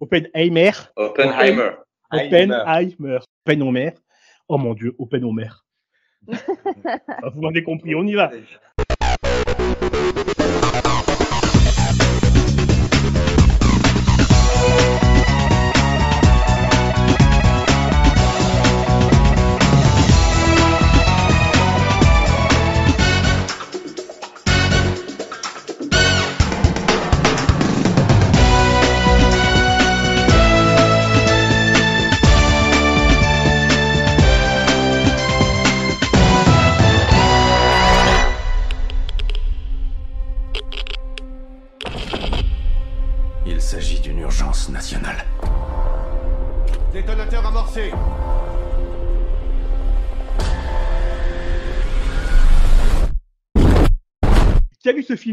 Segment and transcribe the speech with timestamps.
[0.00, 0.72] Oppenheimer.
[0.96, 1.78] Oppenheimer.
[2.10, 3.20] Oppenheimer.
[3.44, 3.94] Oppenheimer.
[4.48, 5.50] Oh mon dieu, Oppenheimer.
[6.26, 8.30] Vous m'avez compris, on y va.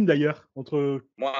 [0.05, 1.33] Film d'ailleurs entre Moi,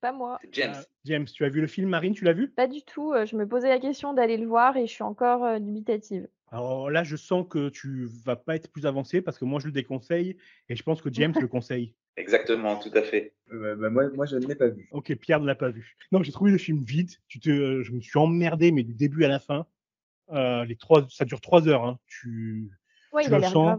[0.00, 0.38] Pas moi.
[0.42, 0.74] c'est James.
[0.76, 2.48] euh, James Tu as vu le film Marine Tu l'as vu?
[2.50, 3.12] Pas du tout.
[3.12, 6.28] euh, Je me posais la question d'aller le voir et je suis encore euh, dubitative.
[6.52, 9.66] Alors là, je sens que tu vas pas être plus avancé parce que moi je
[9.66, 10.36] le déconseille
[10.68, 11.94] et je pense que James le conseille.
[12.16, 13.34] Exactement, tout à fait.
[13.52, 14.88] Euh, bah, moi, moi, je ne l'ai pas vu.
[14.90, 15.96] Ok, Pierre ne l'a pas vu.
[16.12, 17.10] Non, j'ai trouvé le film vide.
[17.28, 19.64] Tu te, euh, je me suis emmerdé, mais du début à la fin.
[20.32, 21.84] Euh, les trois, ça dure trois heures.
[21.84, 21.98] Hein.
[22.06, 22.70] Tu,
[23.12, 23.78] Ouais, Tu il a le l'air grave.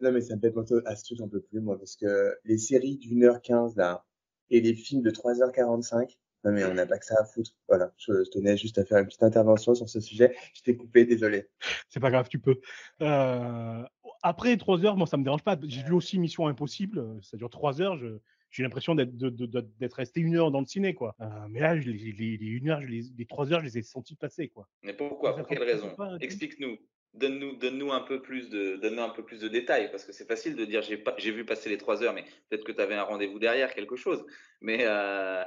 [0.00, 2.36] Non, mais ça me fait penser à ce truc un peu plus, moi, parce que
[2.44, 4.04] les séries d'une heure quinze, là,
[4.50, 7.52] et les films de 3h45, non, mais on n'a pas que ça à foutre.
[7.68, 7.92] Voilà.
[7.96, 10.36] Je, je tenais juste à faire une petite intervention sur ce sujet.
[10.54, 11.48] Je t'ai coupé, désolé.
[11.88, 12.60] c'est pas grave, tu peux.
[13.00, 13.82] Euh,
[14.22, 15.58] après trois heures, moi ça me dérange pas.
[15.62, 17.18] J'ai vu aussi Mission Impossible.
[17.22, 17.96] Ça dure trois heures.
[17.96, 18.18] Je,
[18.50, 21.16] j'ai l'impression d'être, resté une heure dans le ciné, quoi.
[21.20, 23.78] Euh, mais là, les, les, les une heure, je les, les trois heures, je les
[23.78, 24.68] ai sentis passer, quoi.
[24.82, 25.34] Mais pourquoi?
[25.36, 25.96] Pour quelle raison?
[26.20, 26.76] Explique-nous.
[27.14, 30.26] Donne-nous, donne-nous un peu plus de, donne-nous un peu plus de détails, parce que c'est
[30.26, 32.80] facile de dire j'ai pas, j'ai vu passer les trois heures, mais peut-être que tu
[32.80, 34.26] avais un rendez-vous derrière, quelque chose.
[34.60, 35.44] Mais euh,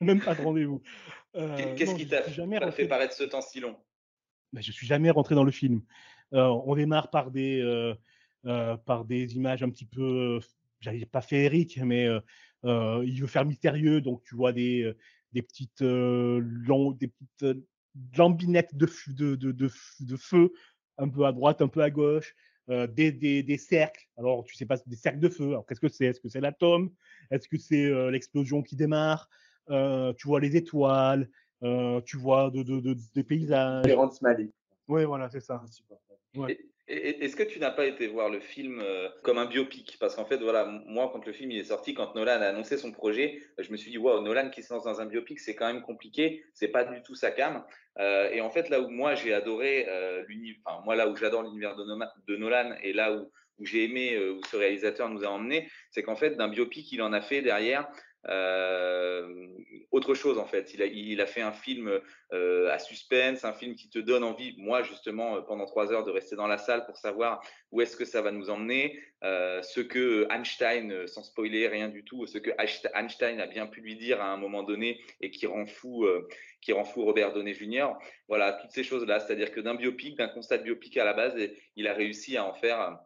[0.00, 0.82] Même pas de rendez-vous.
[1.36, 3.76] Euh, qu'est-ce qui t'a fait paraître ce temps si long?
[4.52, 5.82] Mais je suis jamais rentré dans le film.
[6.32, 7.94] Euh, on démarre par des,
[8.42, 10.40] par des images un petit peu,
[10.80, 12.08] j'allais pas féeriques, mais
[12.64, 14.92] il veut faire mystérieux, donc tu vois des,
[15.32, 17.66] des petites, des petites
[18.16, 20.52] lambinettes de, de, de, de feu,
[20.98, 22.34] un peu à droite, un peu à gauche,
[22.70, 24.08] euh, des, des, des cercles.
[24.16, 25.48] Alors tu sais pas, des cercles de feu.
[25.48, 26.06] Alors qu'est-ce que c'est?
[26.06, 26.90] Est-ce que c'est l'atome?
[27.30, 29.28] Est-ce que c'est euh, l'explosion qui démarre?
[29.70, 31.28] Euh, Tu vois les étoiles,
[32.04, 33.84] tu vois de, de, de- des paysages.
[33.84, 34.52] Terrence Malick.
[34.86, 35.62] Oui, voilà, c'est ça.
[35.64, 36.20] Insupportable.
[36.36, 36.52] Ouais.
[36.52, 39.96] Et- Est-ce que tu n'as pas été voir le film euh, comme un biopic?
[39.98, 42.76] Parce qu'en fait, voilà, moi, quand le film il est sorti, quand Nolan a annoncé
[42.76, 45.54] son projet, je me suis dit, waouh, Nolan qui se lance dans un biopic, c'est
[45.54, 47.64] quand même compliqué, c'est pas du tout sa cam.
[47.98, 51.16] Euh, et en fait, là où moi j'ai adoré euh, l'univers, enfin, moi là où
[51.16, 55.24] j'adore l'univers de, Nolan et là où, où j'ai aimé, euh, où ce réalisateur nous
[55.24, 57.88] a emmené, c'est qu'en fait, d'un biopic, il en a fait derrière
[58.28, 59.48] euh,
[59.90, 60.74] autre chose en fait.
[60.74, 62.00] Il a, fait un film
[62.32, 66.04] euh, à suspense, un film qui te donne envie, moi justement, euh, pendant trois heures
[66.04, 67.40] de rester dans la salle pour savoir
[67.70, 72.26] où est-ce que ça va nous emmener, ce que Einstein, sans spoiler rien du tout,
[72.26, 75.46] ce que Einst- Einstein a bien pu lui dire à un moment donné et qui
[75.46, 76.06] rend fou,
[76.60, 77.88] qui rend fou Robert Downey Jr.
[78.28, 79.20] Voilà, toutes ces choses-là.
[79.20, 81.34] C'est-à-dire que d'un biopic, d'un constat de biopic à la base,
[81.76, 83.00] il a réussi à en faire un-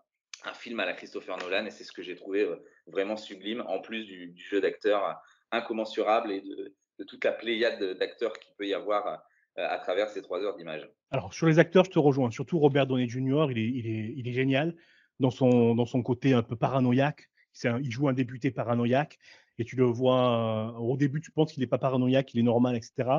[0.54, 2.48] film à la Christopher Nolan et c'est ce que j'ai trouvé
[2.90, 8.52] vraiment sublime, en plus du, jeu d'acteur incommensurable et de, toute la pléiade d'acteurs qu'il
[8.56, 10.88] peut y avoir euh, à travers ces trois heures d'image.
[11.10, 12.30] Alors, sur les acteurs, je te rejoins.
[12.30, 14.74] Surtout Robert Downey Jr., il est, génial
[15.20, 17.30] dans son, côté un peu paranoïaque.
[17.64, 19.18] Il joue un débuté paranoïaque
[19.58, 22.44] et tu le vois, euh, au début, tu penses qu'il n'est pas paranoïaque, il est
[22.44, 23.10] normal, etc.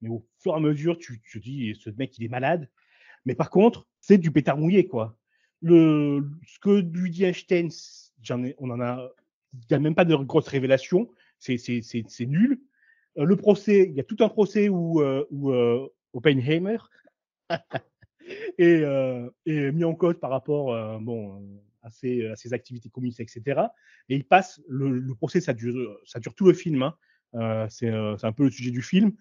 [0.00, 2.68] Mais au fur et à mesure, tu, te dis, ce mec, il est malade.
[3.24, 5.16] Mais par contre, c'est du pétard mouillé, quoi.
[5.62, 7.68] Ce que lui dit Einstein,
[8.58, 9.08] on en a,
[9.54, 11.08] il n'y a même pas de grosses révélations.
[11.38, 11.56] C'est,
[12.20, 12.60] nul.
[13.18, 16.78] Euh, le procès, il y a tout un procès où, euh, où euh, Oppenheimer
[18.58, 18.82] est,
[19.46, 21.42] est mis en cause par rapport bon,
[21.82, 23.62] à, ses, à ses activités communistes, etc.
[24.08, 26.82] Et il passe, le, procès, ça dure, ça dure tout le film.
[26.82, 27.66] Hein.
[27.68, 29.12] C'est, un peu le sujet du film.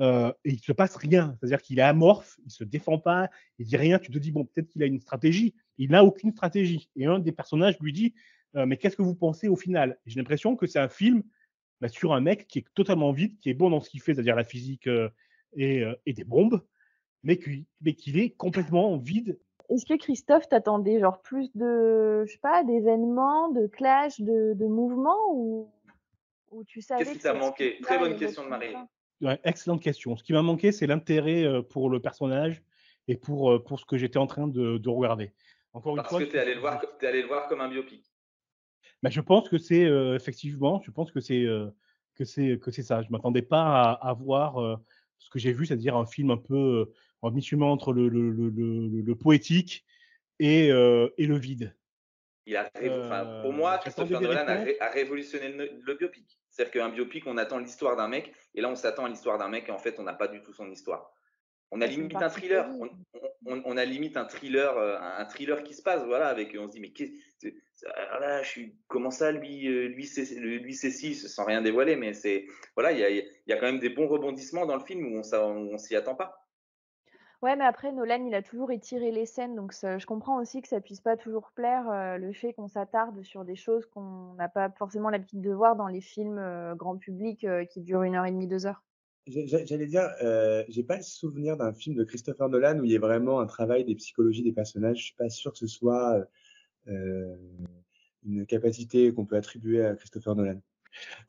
[0.00, 1.36] Et il se passe rien.
[1.38, 3.98] C'est-à-dire qu'il est amorphe, il se défend pas, il dit rien.
[3.98, 5.54] Tu te dis, bon, peut-être qu'il a une stratégie.
[5.78, 6.90] Il n'a aucune stratégie.
[6.96, 8.14] Et un des personnages lui dit,
[8.56, 9.98] euh, mais qu'est-ce que vous pensez au final?
[10.06, 11.22] J'ai l'impression que c'est un film
[11.80, 14.14] bah, sur un mec qui est totalement vide, qui est bon dans ce qu'il fait,
[14.14, 15.08] c'est-à-dire la physique euh,
[15.56, 16.62] et, euh, et des bombes,
[17.22, 19.38] mais qu'il mais est complètement vide.
[19.70, 24.66] Est-ce que Christophe t'attendait genre plus de, je sais pas, d'événements, de clash, de, de
[24.66, 25.70] mouvements ou,
[26.50, 27.78] ou tu savais Qu'est-ce qui t'a manqué?
[27.82, 28.74] Très bonne question de Marie.
[29.22, 30.16] Ouais, excellente question.
[30.16, 32.62] Ce qui m'a manqué, c'est l'intérêt pour le personnage
[33.08, 35.32] et pour, pour ce que j'étais en train de, de regarder.
[35.72, 37.60] Encore une Parce fois, que tu es allé le voir, t'es allé le voir comme
[37.60, 38.13] un biopic.
[39.04, 41.66] Bah, je pense que c'est euh, effectivement, je pense que c'est euh,
[42.14, 43.02] que c'est que c'est ça.
[43.02, 44.76] Je m'attendais pas à, à voir euh,
[45.18, 46.90] ce que j'ai vu, c'est-à-dire un film un peu
[47.20, 49.84] en mi-chemin entre le, le, le, poétique
[50.38, 51.76] et, et le vide.
[52.46, 56.38] Il a, enfin, pour moi, Christopher Nolan a, a, révolutionné le, biopic.
[56.48, 59.48] C'est-à-dire qu'un biopic, on attend l'histoire d'un mec, et là, on s'attend à l'histoire d'un
[59.48, 61.13] mec, et en fait, on n'a pas du tout son histoire.
[61.76, 62.68] On a limite un thriller.
[63.46, 66.56] On, on, a limite un thriller, un thriller qui se passe, voilà, avec.
[66.58, 66.92] On se dit, mais
[68.20, 72.14] là, je suis, comment ça, lui, lui, c'est, lui, c'est 6 sans rien dévoiler, mais
[72.14, 75.04] c'est, voilà, il y a, y a, quand même des bons rebondissements dans le film
[75.12, 76.44] où on, on s'y attend pas.
[77.44, 80.68] Ouais, mais après, Nolan, il a toujours étiré les scènes, donc je comprends aussi que
[80.68, 84.48] ça puisse pas toujours plaire, euh, le fait qu'on s'attarde sur des choses qu'on n'a
[84.48, 88.14] pas forcément l'habitude de voir dans les films euh, grand public euh, qui durent une
[88.14, 88.82] heure et demie, deux heures.
[89.26, 92.96] J'allais dire, euh, j'ai pas le souvenir d'un film de Christopher Nolan où il y
[92.96, 94.98] a vraiment un travail des psychologies des personnages.
[94.98, 96.26] Je suis pas sûr que ce soit
[96.86, 100.60] une capacité qu'on peut attribuer à Christopher Nolan.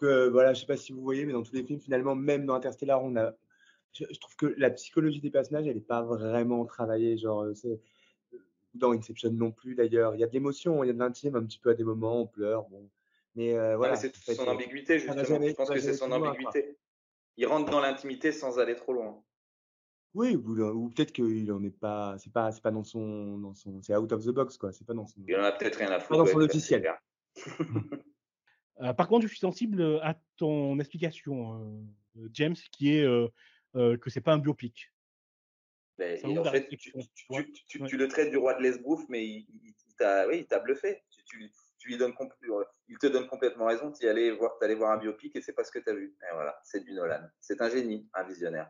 [0.02, 2.46] Donc, voilà, je sais pas si vous voyez, mais dans tous les films, finalement, même
[2.46, 3.34] dans Interstellar, on a
[3.96, 7.18] je, trouve que la psychologie des personnages, elle n'est pas vraiment travaillée.
[7.18, 7.80] Genre, euh, c'est
[8.34, 8.38] euh,
[8.74, 10.16] dans Inception non plus d'ailleurs.
[10.16, 11.84] Il y a de l'émotion, il y a de l'intime un petit peu à des
[11.84, 12.64] moments, on pleure.
[12.70, 12.90] Bon.
[13.36, 13.96] Mais euh, voilà.
[13.96, 15.24] c'est son ambiguïté, justement.
[15.24, 16.78] je pense que c'est son ambiguïté.
[17.38, 19.24] Il rentre dans l'intimité sans aller trop loin.
[20.14, 23.82] Oui, ou, peut-être qu'il en est pas, c'est pas, c'est pas dans son, dans son,
[23.82, 24.72] c'est out of the box quoi.
[24.72, 25.22] C'est pas dans son.
[25.28, 26.10] Il en a peut-être rien à foutre.
[26.10, 26.90] Pas dans son logiciel.
[28.98, 31.86] par contre, je suis sensible à ton explication,
[32.32, 33.06] James, qui est
[33.76, 34.92] euh, que c'est pas un biopic.
[35.98, 36.94] Mais, en fait, tu,
[37.68, 39.46] tu, le traites du roi de l'esbrouf, mais il,
[39.98, 41.04] t'a oui, bluffé.
[41.26, 41.52] Tu,
[41.86, 43.92] lui donnes, euh, il te donne complètement raison.
[43.92, 46.16] Tu allais voir, allais voir un biopic et c'est pas ce que tu as vu.
[46.22, 47.22] Et voilà, c'est du Nolan.
[47.40, 48.70] C'est un génie, un visionnaire.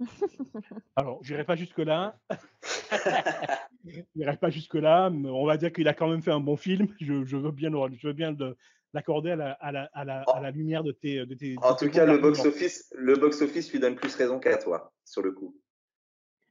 [0.96, 2.18] Alors, j'irai pas jusque là.
[4.14, 5.10] j'irai pas jusque là.
[5.10, 6.88] Mais on va dire qu'il a quand même fait un bon film.
[7.00, 8.56] Je, je veux bien, je veux bien le,
[8.92, 11.24] l'accorder à la, à, la, à, la, à la, lumière de tes.
[11.26, 14.56] De tes en tout cas, le box-office le box -office lui donne plus raison qu'à
[14.58, 15.56] toi, sur le coup.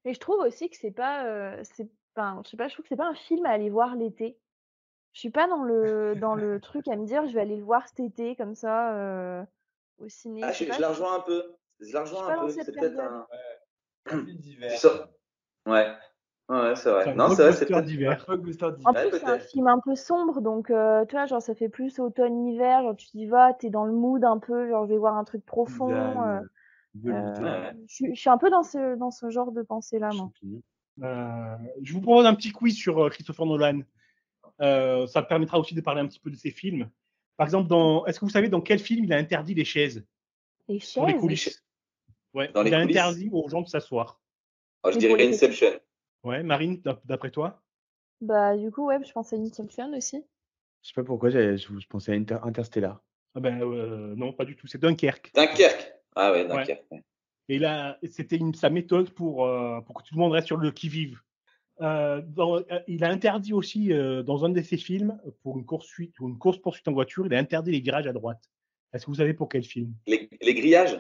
[0.06, 1.26] Et je trouve aussi que c'est pas.
[1.26, 3.70] Euh, c'est, enfin, je sais pas, je trouve que c'est pas un film à aller
[3.70, 4.38] voir l'été.
[5.14, 7.64] Je suis pas dans le, dans le truc à me dire je vais aller le
[7.64, 9.44] voir cet été, comme ça, euh,
[10.00, 10.42] au ciné.
[10.44, 11.56] Ah, je, je, la rejoins un peu.
[11.80, 12.50] Je la rejoins un peu.
[12.50, 13.28] C'est peut-être un.
[14.12, 15.06] Ouais.
[15.66, 15.96] ouais.
[16.50, 17.14] Ouais, c'est vrai.
[17.14, 21.16] Non, c'est vrai, c'est En plus, c'est un film un peu sombre, donc euh, tu
[21.16, 22.82] vois, genre ça fait plus automne-hiver.
[22.82, 25.24] Genre tu dis vas, t'es dans le mood un peu, genre je vais voir un
[25.24, 25.92] truc profond.
[25.92, 26.40] Euh,
[27.06, 30.32] euh, je, suis un peu dans ce dans ce genre de pensée là, moi.
[31.84, 33.82] je vous propose un petit quiz sur Christopher Nolan.
[34.60, 36.90] Ça permettra aussi de parler un petit peu de ses films.
[37.38, 40.06] Par exemple, dans est-ce que vous savez dans quel film il a interdit les chaises?
[40.68, 41.04] Les chaises.
[41.06, 41.64] les coulisses.
[42.34, 42.52] Ouais.
[42.66, 44.22] il a interdit aux gens de s'asseoir.
[44.84, 45.80] Oh, je dirais Inception.
[46.24, 47.62] Ouais, Marine, d'après toi?
[48.22, 50.24] Bah, du coup, ouais, je pensais à Inception aussi.
[50.82, 53.02] Je sais pas pourquoi, je, je pensais à Interstellar.
[53.36, 54.68] Ah ben euh, non, pas du tout.
[54.68, 55.32] C'est Dunkerque.
[55.34, 55.94] Dunkerque.
[56.16, 56.84] Ah ouais, Dunkerque.
[57.48, 60.72] Et là, c'était sa méthode pour, euh, pour que tout le monde reste sur le
[60.72, 61.20] qui-vive.
[61.82, 62.22] Euh,
[62.88, 63.90] il a interdit aussi,
[64.26, 67.38] dans un de ses films, pour une course-poursuite ou une course-poursuite en voiture, il a
[67.38, 68.50] interdit les virages à droite.
[68.94, 69.94] Est-ce que vous savez pour quel film?
[70.08, 71.00] Les, les grillages?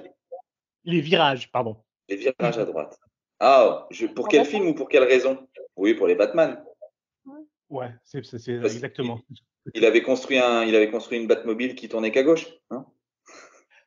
[0.85, 1.77] Les virages, pardon.
[2.07, 2.99] Les virages à droite.
[3.39, 5.47] Ah, je, pour quel film ou pour quelle raison?
[5.75, 6.63] Oui, pour les Batman.
[7.69, 9.21] Ouais, c'est exactement.
[9.73, 12.47] Il avait construit un, il avait construit une Batmobile qui tournait qu'à gauche.
[12.71, 12.85] Hein?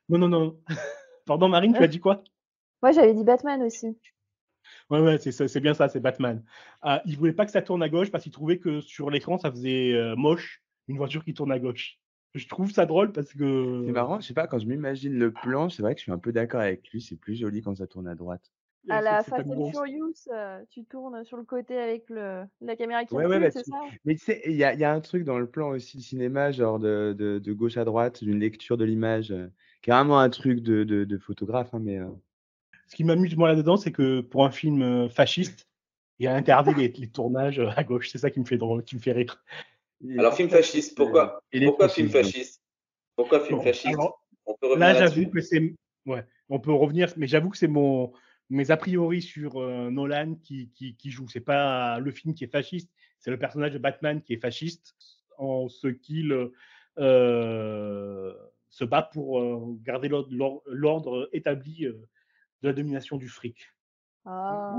[0.09, 0.59] Non, non, non.
[1.25, 2.23] Pardon, Marine, tu as dit quoi?
[2.81, 3.97] Ouais, j'avais dit Batman aussi.
[4.93, 6.43] Ouais, ouais, c'est bien ça, c'est Batman.
[6.83, 9.39] Ah, il voulait pas que ça tourne à gauche parce qu'il trouvait que sur l'écran,
[9.39, 11.97] ça faisait euh, moche une voiture qui tourne à gauche.
[12.35, 13.83] Je trouve ça drôle parce que.
[13.87, 16.11] C'est marrant, je sais pas, quand je m'imagine le plan, c'est vrai que je suis
[16.11, 18.51] un peu d'accord avec lui, c'est plus joli quand ça tourne à droite.
[18.87, 23.03] À la Fast and Furious, euh, tu tournes sur le côté avec le, la caméra
[23.05, 23.79] qui ouais, ouais, bah, c'est ça?
[24.05, 26.51] Mais tu sais, il y a, y a, un truc dans le plan aussi cinéma,
[26.51, 29.47] genre de, de, de gauche à droite, d'une lecture de l'image, euh,
[29.87, 31.73] vraiment un truc de, de, de photographe.
[31.73, 32.09] Hein, mais, euh...
[32.93, 35.67] Ce qui m'amuse moi là-dedans, c'est que pour un film euh, fasciste,
[36.19, 38.09] il a interdit les, les, tournages à gauche.
[38.11, 39.43] C'est ça qui me fait drôle, qui me fait rire.
[40.15, 42.61] Alors, film fasciste, pourquoi Pourquoi film fasciste?
[43.15, 43.97] Pourquoi film fasciste?
[44.45, 45.73] On peut Là, j'avoue que c'est.
[46.05, 48.13] Ouais, on peut revenir, mais j'avoue que c'est mon
[48.51, 51.27] mes a priori sur euh, Nolan qui, qui, qui joue.
[51.27, 54.93] C'est pas le film qui est fasciste, c'est le personnage de Batman qui est fasciste
[55.39, 56.51] en ce qu'il
[56.99, 58.33] euh,
[58.69, 61.87] se bat pour euh, garder l'ordre établi
[62.63, 63.71] de la domination du fric.
[64.25, 64.73] Ah.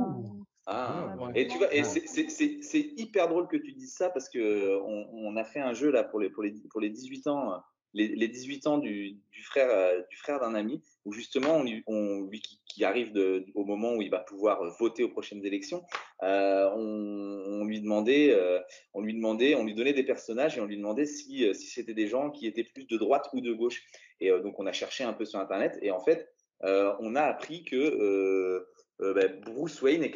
[0.67, 1.17] ah.
[1.35, 5.37] Et tu vois, et c'est hyper drôle que tu dises ça parce que on, on,
[5.37, 7.63] a fait un jeu là pour les, pour les, pour les 18 ans
[7.95, 12.85] les, 18 ans du, frère euh, du frère d'un ami, où justement, on, lui qui,
[12.85, 13.13] arrive
[13.55, 15.85] au moment où il va pouvoir voter aux prochaines élections,
[16.23, 18.61] euh, on, lui demandait, euh,
[18.95, 21.95] on lui demandait, on lui donnait des personnages et on lui demandait si, si c'était
[21.95, 23.85] des gens qui étaient plus de droite ou de gauche.
[24.21, 26.34] Et donc, on a cherché un peu sur Internet et en fait,
[26.65, 28.65] on a appris que
[28.99, 30.15] ben, Bruce Wayne est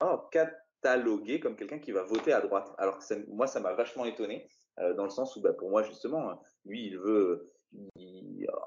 [0.00, 2.72] oh, catalogué comme quelqu'un qui va voter à droite.
[2.78, 6.86] Alors moi, ça m'a vachement étonné, dans le sens où ben, pour moi, justement, lui,
[6.86, 7.50] il veut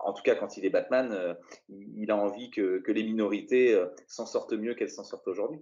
[0.03, 1.33] en tout cas quand il est Batman, euh,
[1.69, 5.59] il a envie que, les minorités euh, s'en sortent mieux qu'elles s'en sortent aujourd'hui.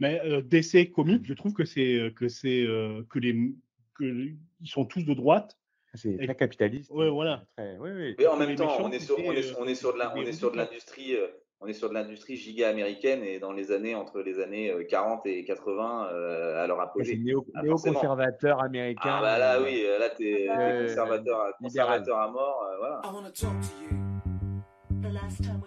[0.00, 2.66] Mais euh, DC Comics, je trouve que c'est que c'est
[3.08, 3.54] que les
[4.00, 5.56] ils sont tous de droite.
[5.94, 6.90] C'est très capitaliste.
[6.90, 7.44] Ouais, voilà.
[7.58, 10.32] Et en même temps, on est sur on est, on est sur de on est
[10.32, 11.16] sur de l'industrie
[11.62, 15.22] on est sur de l'industrie giga américaine et dans les années entre les années 40
[15.24, 17.16] euh, et 80 euh, à leur apogée.
[17.16, 19.00] Néo, ah, néo-conservateur américain.
[19.04, 23.00] Ah bah là oui, là t'es euh, conservateur, conservateur à mort, euh, voilà.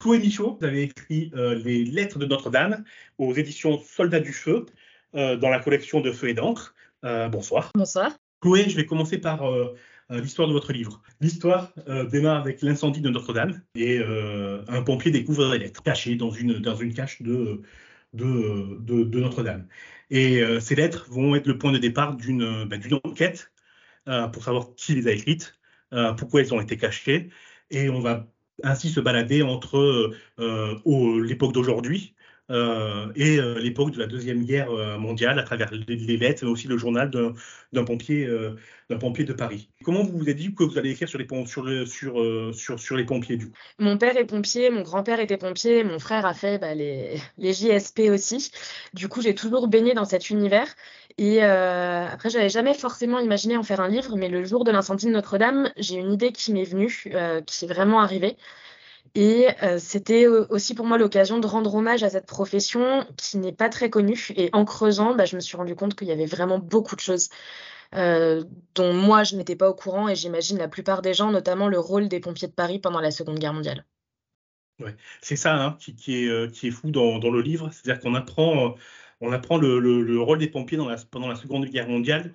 [0.00, 2.84] Chloé Michaud, vous avez écrit euh, Les Lettres de Notre-Dame
[3.18, 4.64] aux éditions Soldats du Feu
[5.14, 6.74] euh, dans la collection de Feu et d'encre.
[7.04, 7.70] Euh, bonsoir.
[7.74, 8.10] Bonsoir.
[8.40, 9.42] Chloé, je vais commencer par
[10.08, 11.02] l'histoire de votre livre.
[11.20, 11.74] L'histoire
[12.10, 16.74] démarre avec l'incendie de Notre-Dame et un pompier découvre des lettres cachées dans une, dans
[16.74, 17.60] une cache de,
[18.14, 19.68] de, de, Notre-Dame.
[20.08, 23.52] Et ces lettres vont être le point de départ d'une ben, enquête
[24.32, 25.52] pour savoir qui les a écrites,
[26.16, 27.28] pourquoi elles ont été cachées.
[27.70, 28.26] Et on va
[28.64, 32.14] ainsi se balader entre euh, euh, l'époque d'aujourd'hui
[32.50, 36.76] euh, et l'époque de la Deuxième Guerre mondiale à travers les, lettres, mais aussi le
[36.76, 37.10] journal
[37.72, 38.28] d'un pompier,
[38.88, 39.68] d'un pompier de Paris.
[39.84, 41.24] Comment vous vous êtes dit que vous allez écrire sur les,
[43.04, 43.56] pompiers du coup?
[43.78, 48.00] Mon père est pompier, mon grand-père était pompier, mon frère a fait bah, les, JSP
[48.10, 48.50] aussi.
[48.94, 50.66] Du coup, j'ai toujours baigné dans cet univers.
[51.18, 54.70] Et euh, après, j'avais jamais forcément imaginé en faire un livre, mais le jour de
[54.70, 58.36] l'incendie de Notre-Dame, j'ai une idée qui m'est venue, euh, qui est vraiment arrivée.
[59.14, 63.52] Et euh, c'était aussi pour moi l'occasion de rendre hommage à cette profession qui n'est
[63.52, 64.28] pas très connue.
[64.36, 67.00] Et en creusant, bah, je me suis rendu compte qu'il y avait vraiment beaucoup de
[67.00, 67.28] choses
[67.94, 71.68] euh, dont moi je n'étais pas au courant et j'imagine la plupart des gens, notamment
[71.68, 73.84] le rôle des pompiers de Paris pendant la Seconde Guerre mondiale.
[74.78, 74.96] Ouais.
[75.20, 78.14] C'est ça hein, qui, qui, est, qui, est, fou dans, dans le livre, c'est-à-dire qu'on
[78.14, 78.76] apprend
[79.20, 80.78] on apprend le, rôle des pompiers
[81.10, 82.32] pendant la Seconde Guerre mondiale,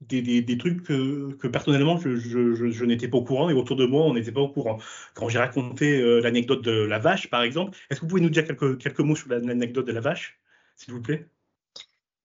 [0.00, 4.32] des, trucs que, personnellement je, n'étais pas au courant et autour de moi on n'était
[4.32, 4.78] pas au courant.
[5.14, 8.30] Quand j'ai raconté euh, l'anecdote de la vache, par exemple, est-ce que vous pouvez nous
[8.30, 10.40] dire quelques, quelques mots sur l'anecdote de la vache,
[10.76, 11.28] s'il vous plaît?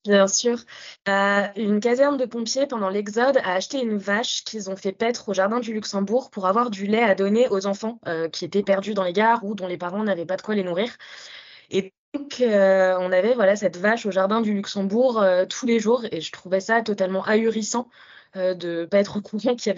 [0.08, 0.58] Bien sûr.
[1.10, 5.28] Euh, une caserne de pompiers, pendant l'Exode, a acheté une vache qu'ils ont fait paître
[5.28, 8.64] au jardin du Luxembourg pour avoir du lait à donner aux enfants euh, qui étaient
[8.64, 10.98] perdus dans les gares ou dont les parents n'avaient pas de quoi les nourrir.
[11.72, 16.04] Et donc, euh, on avait voilà, cette vache au jardin du Luxembourg tous les jours
[16.12, 17.90] et je trouvais ça totalement ahurissant
[18.36, 19.74] de ne pas être au courant qu'il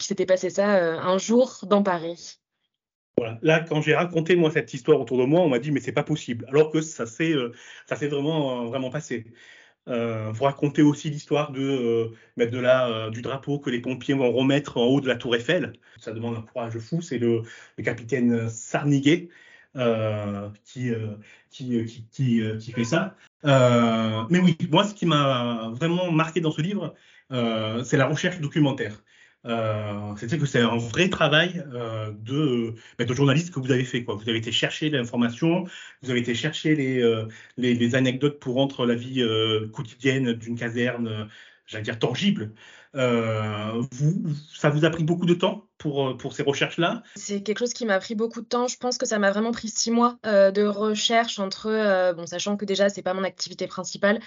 [0.00, 2.38] s'était passé ça un jour dans Paris.
[3.18, 3.38] Voilà.
[3.42, 5.92] Là, quand j'ai raconté moi cette histoire autour de moi, on m'a dit mais c'est
[5.92, 7.34] pas possible, alors que ça s'est
[7.88, 9.26] vraiment vraiment passé.
[9.88, 14.14] Euh, vous racontez aussi l'histoire de euh, de la, euh, du drapeau que les pompiers
[14.14, 15.74] vont remettre en haut de la tour Eiffel.
[15.98, 17.00] Ça demande un courage fou.
[17.00, 17.42] C'est le,
[17.84, 19.28] capitaine Sarniguet
[20.64, 20.92] qui,
[21.50, 23.14] qui, qui, qui, fait ça.
[23.44, 26.94] mais oui, moi, ce qui m'a vraiment marqué dans ce livre,
[27.30, 29.02] c'est la recherche documentaire.
[29.46, 33.84] Euh, C'est-à-dire que c'est un vrai travail euh, de, ben, de journaliste que vous avez
[33.84, 34.02] fait.
[34.02, 34.16] Quoi.
[34.16, 35.64] Vous avez été chercher l'information,
[36.02, 40.56] vous avez été chercher les, euh, les, anecdotes pour rendre la vie euh, quotidienne d'une
[40.58, 41.28] caserne,
[41.66, 41.98] j'allais dire,
[42.96, 44.14] vous,
[44.54, 47.02] ça vous a pris beaucoup de temps pour, pour ces recherches-là?
[47.14, 48.66] C'est quelque chose qui m'a pris beaucoup de temps.
[48.66, 52.64] Je pense que ça m'a vraiment pris six mois de recherche entre, bon, sachant que
[52.64, 54.20] déjà, c'est pas mon activité principale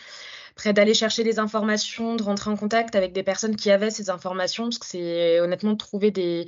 [0.55, 4.09] près d'aller chercher des informations, de rentrer en contact avec des personnes qui avaient ces
[4.09, 6.47] informations, parce que c'est honnêtement de trouver des,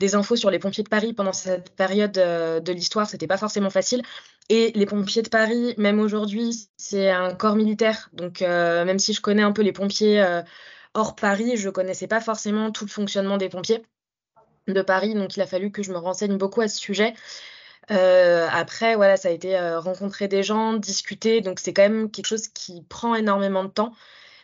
[0.00, 3.36] des infos sur les pompiers de Paris pendant cette période euh, de l'histoire, c'était pas
[3.36, 4.02] forcément facile.
[4.48, 8.08] Et les pompiers de Paris, même aujourd'hui, c'est un corps militaire.
[8.12, 10.42] Donc euh, même si je connais un peu les pompiers euh,
[10.98, 13.82] hors Paris, je connaissais pas forcément tout le fonctionnement des pompiers
[14.66, 15.14] de Paris.
[15.14, 17.14] Donc il a fallu que je me renseigne beaucoup à ce sujet.
[17.90, 21.40] Euh, après, voilà, ça a été euh, rencontrer des gens, discuter.
[21.40, 23.92] Donc, c'est quand même quelque chose qui prend énormément de temps.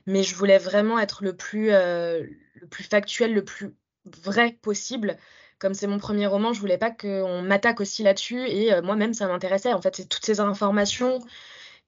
[0.06, 3.74] Mais je voulais vraiment être le plus, euh, le plus factuel, le plus
[4.24, 5.16] vrai possible.
[5.58, 8.46] Comme c'est mon premier roman, je voulais pas qu'on m'attaque aussi là-dessus.
[8.48, 9.72] Et moi-même, ça m'intéressait.
[9.72, 11.20] En fait, c'est toutes ces informations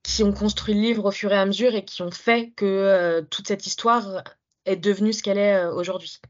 [0.03, 3.21] qui ont construit le livre au fur et à mesure et qui ont fait que
[3.31, 4.23] toute cette histoire
[4.67, 6.21] est devenue ce qu'elle est aujourd'hui.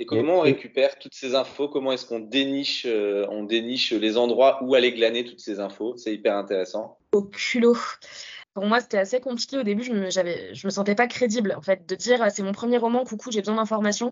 [0.00, 1.68] Et comment on récupère toutes ces infos?
[1.68, 5.94] Comment est-ce qu'on déniche, euh, on déniche les endroits où aller glaner toutes ces infos?
[5.98, 6.96] C'est hyper intéressant.
[7.12, 7.76] Au culot.
[8.54, 9.84] Pour moi, c'était assez compliqué au début.
[9.84, 13.04] Je me, je me sentais pas crédible, en fait, de dire c'est mon premier roman,
[13.04, 14.10] coucou, j'ai besoin d'informations.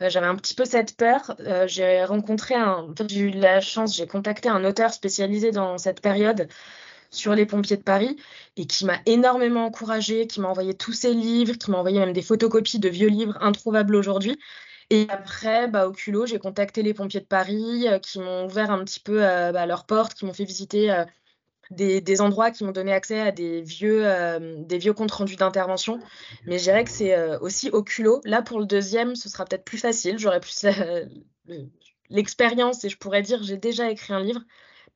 [0.00, 1.36] Euh, j'avais un petit peu cette peur.
[1.40, 6.00] Euh, j'ai rencontré un, j'ai eu la chance, j'ai contacté un auteur spécialisé dans cette
[6.00, 6.48] période
[7.10, 8.16] sur les pompiers de Paris
[8.56, 12.12] et qui m'a énormément encouragée, qui m'a envoyé tous ses livres, qui m'a envoyé même
[12.12, 14.38] des photocopies de vieux livres introuvables aujourd'hui
[14.90, 18.70] et après, bah, au culot, j'ai contacté les pompiers de Paris euh, qui m'ont ouvert
[18.70, 21.04] un petit peu euh, bah, leurs portes, qui m'ont fait visiter euh,
[21.70, 24.04] des, endroits qui m'ont donné accès à des vieux,
[24.60, 26.00] des vieux comptes rendus d'intervention.
[26.46, 28.22] Mais je dirais que c'est aussi au culot.
[28.24, 30.18] Là, pour le deuxième, ce sera peut-être plus facile.
[30.18, 30.64] J'aurai plus
[32.08, 34.40] l'expérience et je pourrais dire j'ai déjà écrit un livre.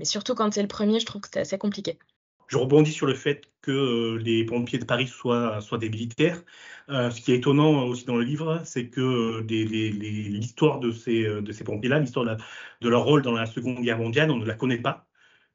[0.03, 1.97] Mais surtout quand c'est le premier, je trouve que c'est assez compliqué.
[2.49, 6.43] Je rebondis sur le fait que euh, les pompiers de Paris soient, soient des militaires.
[6.89, 11.23] Euh, ce qui est étonnant aussi dans le livre, c'est que euh, l'histoire de ces,
[11.23, 12.37] de ces pompiers-là, l'histoire
[12.81, 15.07] de, leur rôle dans la Seconde Guerre mondiale, on ne la connaît pas.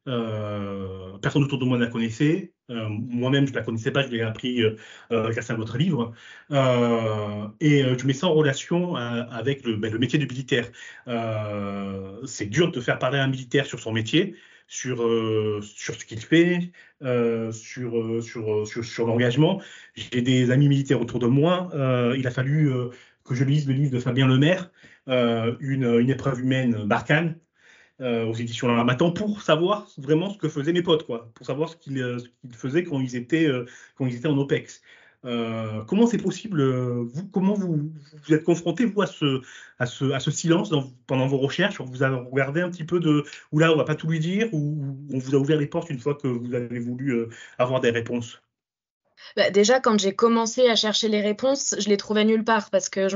[0.06, 2.54] personne autour de moi ne la connaissait.
[2.68, 4.62] Moi-même, je ne la connaissais pas, je l'ai appris
[5.10, 6.12] grâce à votre livre.
[6.50, 10.68] et je mets ça en relation avec le, ben, métier de militaire.
[12.26, 14.34] c'est dur de faire parler un militaire sur son métier
[14.68, 16.70] sur, euh, sur ce qu'il fait,
[17.02, 19.60] euh, sur, euh, sur, sur, sur l'engagement.
[19.94, 21.70] J'ai des amis militaires autour de moi.
[22.16, 22.70] il a fallu
[23.24, 24.70] que je lise le livre de Fabien Lemaire,
[25.06, 27.36] une, une épreuve humaine Barkhane,
[28.00, 31.76] aux éditions L'Armatan pour savoir vraiment ce que faisaient mes potes, quoi, pour savoir ce
[31.76, 32.18] qu'ils
[32.52, 33.48] faisaient quand ils étaient,
[33.96, 34.82] quand ils étaient en OPEX.
[35.24, 37.90] Euh, comment c'est possible euh, vous, Comment vous,
[38.24, 39.42] vous êtes confronté vous à ce,
[39.78, 40.72] à ce, à ce silence
[41.06, 41.80] pendant vos recherches?
[41.80, 44.48] Vous avez regardé un petit peu de où là on va pas tout lui dire
[44.52, 47.80] ou on vous a ouvert les portes une fois que vous avez voulu euh, avoir
[47.80, 48.40] des réponses?
[49.36, 52.88] Bah, déjà, quand j'ai commencé à chercher les réponses, je les trouvais nulle part parce
[52.88, 53.08] que,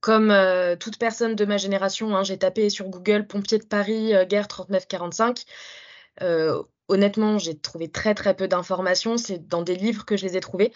[0.00, 0.32] comme
[0.78, 5.44] toute personne de ma génération, hein, j'ai tapé sur Google pompier de Paris, guerre 39-45.
[6.88, 9.16] honnêtement, j'ai trouvé très très peu d'informations.
[9.16, 10.72] C'est dans des livres que je les ai trouvées.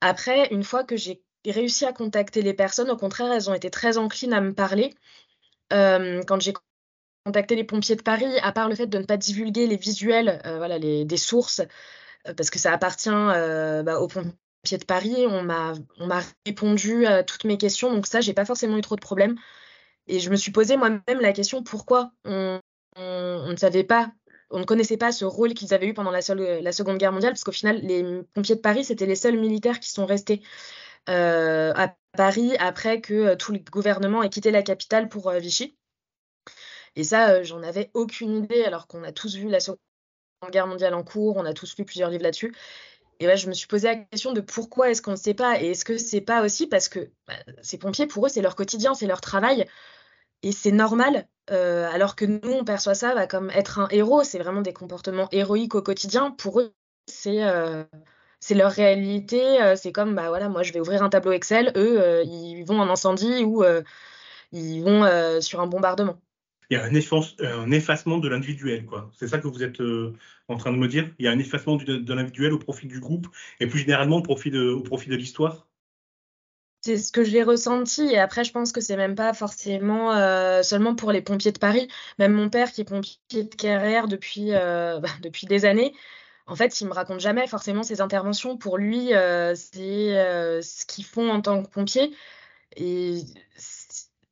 [0.00, 3.70] Après, une fois que j'ai réussi à contacter les personnes, au contraire, elles ont été
[3.70, 4.94] très enclines à me parler.
[5.72, 6.52] Euh, quand j'ai
[7.24, 10.40] contacté les pompiers de Paris, à part le fait de ne pas divulguer les visuels,
[10.46, 11.64] euh, voilà, les, des sources, euh,
[12.36, 15.74] parce que ça appartient bah, aux pompiers de Paris, on m'a
[16.46, 19.36] répondu à toutes mes questions, donc ça, j'ai pas forcément eu trop de problèmes.
[20.06, 22.60] Et je me suis posé moi-même la question pourquoi on,
[22.96, 24.12] ne savait pas
[24.50, 27.44] on ne connaissait pas ce rôle qu'ils avaient eu pendant la, Seconde Guerre mondiale, parce
[27.44, 30.42] qu'au final, les pompiers de Paris, c'était les seuls militaires qui sont restés
[31.08, 35.38] euh, à Paris après que euh, tout le gouvernement ait quitté la capitale pour euh,
[35.38, 35.78] Vichy.
[36.96, 39.78] Et ça, j'en avais aucune idée, alors qu'on a tous vu la Seconde
[40.50, 42.54] Guerre mondiale en cours, on a tous lu plusieurs livres là-dessus.
[43.18, 45.60] Et ouais, je me suis posé la question de pourquoi est-ce qu'on ne sait pas?
[45.60, 48.56] Et est-ce que c'est pas aussi parce que bah, ces pompiers, pour eux, c'est leur
[48.56, 49.66] quotidien, c'est leur travail.
[50.42, 54.24] Et c'est normal, alors que nous, on perçoit ça bah, comme être un héros.
[54.24, 56.30] C'est vraiment des comportements héroïques au quotidien.
[56.30, 56.72] Pour eux,
[57.06, 57.42] c'est
[58.40, 59.62] c'est leur réalité.
[59.62, 62.64] Euh, c'est comme, bah voilà, moi je vais ouvrir un tableau Excel, eux, euh, ils
[62.64, 63.82] vont en incendie ou euh,
[64.52, 66.18] ils vont sur un bombardement.
[66.70, 69.10] Il y a un, effacement de l'individuel, quoi.
[69.18, 69.80] C'est ça que vous êtes
[70.48, 71.10] en train de me dire?
[71.18, 73.26] Il y a un effacement de, l'individuel au profit du groupe
[73.58, 75.66] et plus généralement au profit de, l'histoire?
[76.82, 80.14] C'est ce que j'ai ressenti et après je pense que c'est même pas forcément
[80.62, 84.50] seulement pour les pompiers de Paris même mon père qui est pompier de carrière depuis
[84.52, 85.92] bah, depuis des années
[86.50, 88.56] en fait, il me raconte jamais forcément ses interventions.
[88.56, 92.10] Pour lui, euh, c'est euh, ce qu'ils font en tant que pompiers.
[92.76, 93.20] Et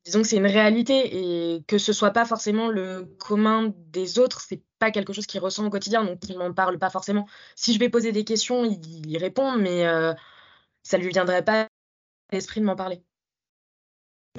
[0.08, 4.40] disons que c'est une réalité et que ce soit pas forcément le commun des autres,
[4.40, 7.26] c'est pas quelque chose qu'il ressent au quotidien, donc il m'en parle pas forcément.
[7.56, 10.14] Si je vais poser des questions, il, répond, mais euh,
[10.82, 11.68] ça lui viendrait pas à
[12.32, 13.02] l'esprit de m'en parler.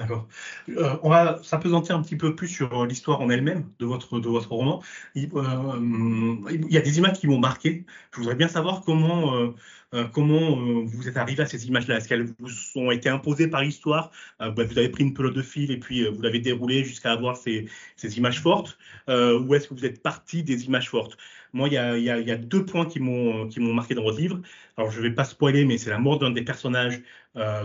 [0.00, 0.28] D'accord.
[0.70, 4.28] Euh, on va s'apesantir un petit peu plus sur l'histoire en elle-même de votre, de
[4.30, 4.82] votre roman.
[5.14, 7.84] Il, euh, il, y a des images qui m'ont marqué.
[8.14, 9.52] Je voudrais bien savoir comment,
[9.92, 11.98] euh, comment vous êtes arrivé à ces images-là.
[11.98, 15.42] Est-ce qu'elles vous ont été imposées par l'histoire bah, Vous avez pris une pelote de
[15.42, 19.74] fil et puis vous l'avez déroulée jusqu'à avoir ces, ces, images fortes Ou est-ce que
[19.74, 21.18] vous êtes parti des images fortes?
[21.52, 23.94] Moi, il y, a, il, y a, il y a, deux points qui m'ont marqué
[23.94, 24.40] dans votre livre.
[24.78, 27.02] Alors, je ne vais pas spoiler, mais c'est la mort d'un des personnages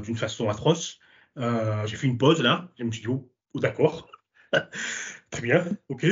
[0.04, 1.00] d'une façon atroce.
[1.38, 4.10] Euh, j'ai fait une pause là, je me suis dit, oh, oh d'accord,
[5.32, 6.06] très bien, ok.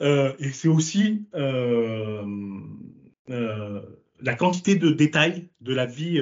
[0.00, 2.24] Euh, et c'est aussi euh,
[3.28, 6.20] la quantité de détails de la vie,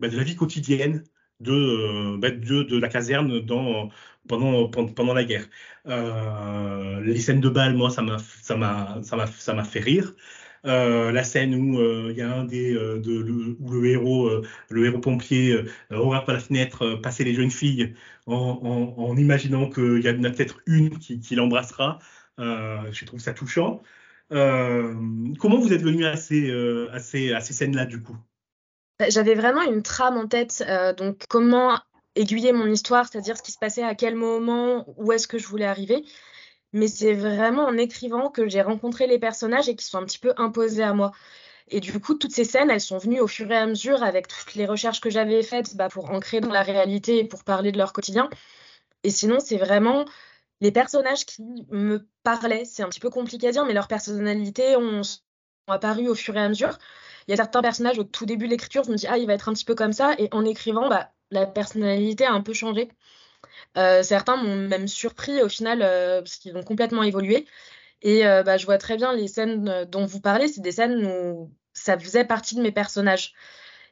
[0.00, 1.04] bah, de la vie quotidienne
[1.40, 3.90] de, bah, de, de, la caserne dans,
[4.28, 5.48] pendant, pendant la guerre.
[5.86, 10.14] les scènes de bal, moi, ça m'a fait rire.
[10.66, 14.30] Euh, la scène où euh, il y a un des euh, le, où le héros
[14.68, 17.94] le héros pompier regarde par la fenêtre passer les jeunes filles
[18.26, 21.98] en, imaginant qu'il y en a peut-être une qui, qui l'embrassera.
[22.38, 23.82] je trouve ça touchant.
[24.30, 26.50] comment vous êtes venu à ces,
[26.92, 28.16] à ces, à ces scènes-là du coup?
[28.98, 30.64] Bah, J'avais vraiment une trame en tête.
[30.98, 31.78] donc comment
[32.16, 35.46] aiguiller mon histoire, c'est-à-dire ce qui se passait à quel moment, où est-ce que je
[35.46, 36.02] voulais arriver
[36.76, 40.18] mais c'est vraiment en écrivant que j'ai rencontré les personnages et qui sont un petit
[40.18, 41.12] peu imposés à moi.
[41.68, 44.28] Et du coup, toutes ces scènes, elles sont venues au fur et à mesure avec
[44.28, 47.72] toutes les recherches que j'avais faites bah, pour ancrer dans la réalité et pour parler
[47.72, 48.28] de leur quotidien.
[49.04, 50.04] Et sinon, c'est vraiment
[50.60, 52.64] les personnages qui me parlaient.
[52.64, 55.02] C'est un petit peu compliqué à dire, mais leurs personnalités ont,
[55.68, 56.78] apparu au fur et à mesure.
[57.26, 59.26] Il y a certains personnages au tout début de l'écriture, je me dis, ah, il
[59.26, 60.14] va être un petit peu comme ça.
[60.18, 62.90] Et en écrivant, bah, la personnalité a un peu changé.
[63.76, 67.46] Euh, certains m'ont même surpris au final euh, parce qu'ils ont complètement évolué.
[68.02, 71.06] Et euh, bah, je vois très bien les scènes dont vous parlez, c'est des scènes
[71.06, 73.34] où ça faisait partie de mes personnages.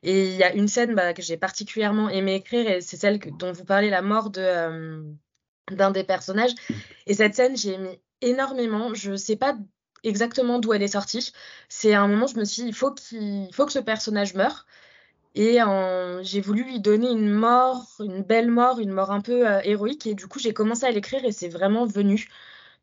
[0.02, 3.18] Et il y a une scène bah, que j'ai particulièrement aimé écrire, et c'est celle
[3.38, 5.02] dont vous parlez, la mort de,
[5.70, 6.52] d'un des personnages.
[7.06, 8.94] Et cette scène, j'ai aimé énormément.
[8.94, 9.56] Je ne sais pas
[10.02, 11.32] exactement d'où elle est sortie.
[11.68, 14.66] C'est un moment, je me suis dit, il faut, qu'il, faut que ce personnage meure.
[15.36, 15.58] Et
[16.22, 20.06] j'ai voulu lui donner une mort, une belle mort, une mort un peu euh, héroïque.
[20.06, 22.28] Et du coup, j'ai commencé à l'écrire et c'est vraiment venu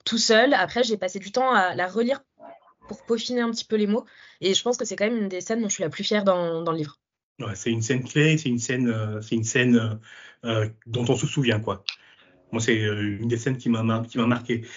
[0.03, 0.53] tout seul.
[0.53, 2.21] Après, j'ai passé du temps à la relire
[2.89, 4.05] pour peaufiner un petit peu les mots.
[4.41, 6.03] Et je pense que c'est quand même une des scènes dont je suis la plus
[6.03, 6.99] fière dans, dans le livre.
[7.39, 9.99] Ouais, c'est une scène clé, c'est une scène, euh, c'est une scène
[10.43, 11.83] euh, dont on se souvient, quoi.
[12.51, 14.67] Moi, c'est une des scènes qui m'a qui m'a marqué.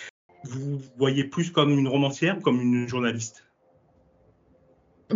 [0.44, 3.44] Vous voyez plus comme une romancière ou comme une journaliste?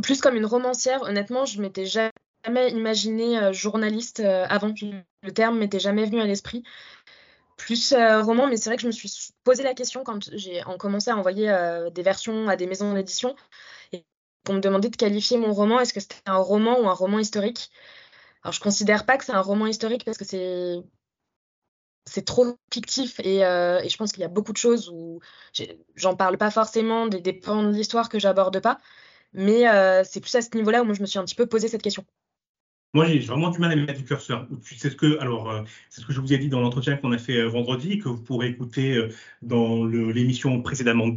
[0.02, 1.02] Plus comme une romancière.
[1.02, 2.10] Honnêtement, je m'étais jamais
[2.48, 4.72] jamais imaginé euh, journaliste euh, avant.
[5.22, 6.62] Le terme m'était jamais venu à l'esprit.
[7.56, 9.10] Plus euh, roman, mais c'est vrai que je me suis
[9.44, 11.52] posé la question quand j'ai commencé à envoyer
[11.92, 13.34] des versions à des maisons d'édition
[13.92, 14.04] et
[14.46, 15.80] qu'on me demandait de qualifier mon roman.
[15.80, 17.70] Est-ce que c'était un roman ou un roman historique?
[18.44, 20.76] Alors je considère pas que c'est un roman historique parce que c'est
[22.06, 25.20] c'est trop fictif et, je pense qu'il y a beaucoup de choses où
[25.96, 28.78] j'en parle pas forcément des, des pans de l'histoire que j'aborde pas,
[29.32, 29.64] mais
[30.04, 32.06] c'est plus à ce niveau-là où je me suis un petit peu posé cette question.
[32.94, 34.46] Moi, j'ai vraiment du mal à mettre du curseur.
[34.62, 37.12] C'est ce que, alors, euh, c'est ce que je vous ai dit dans l'entretien qu'on
[37.12, 39.08] a fait euh, vendredi et que vous pourrez écouter euh,
[39.42, 41.14] dans l'émission précédemment,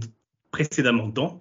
[0.51, 1.39] précédemment dedans.